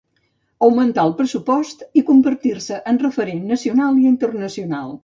[0.67, 4.95] Augmentar el pressupost i convertir-se en referent nacional i internacional.